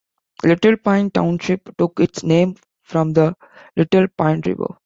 Little 0.43 0.77
Pine 0.77 1.11
Township 1.11 1.77
took 1.77 1.99
its 1.99 2.23
name 2.23 2.55
from 2.81 3.13
the 3.13 3.35
Little 3.75 4.07
Pine 4.17 4.41
River. 4.43 4.79